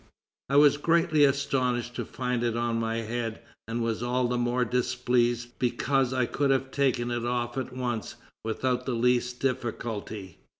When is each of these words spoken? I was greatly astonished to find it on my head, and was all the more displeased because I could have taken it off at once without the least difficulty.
I 0.49 0.55
was 0.55 0.77
greatly 0.77 1.25
astonished 1.25 1.93
to 1.97 2.05
find 2.05 2.41
it 2.41 2.57
on 2.57 2.79
my 2.79 3.03
head, 3.03 3.39
and 3.67 3.83
was 3.83 4.01
all 4.01 4.27
the 4.27 4.35
more 4.39 4.65
displeased 4.65 5.49
because 5.59 6.11
I 6.11 6.25
could 6.25 6.49
have 6.49 6.71
taken 6.71 7.11
it 7.11 7.23
off 7.23 7.55
at 7.55 7.71
once 7.71 8.15
without 8.43 8.87
the 8.87 8.95
least 8.95 9.39
difficulty. 9.41 10.39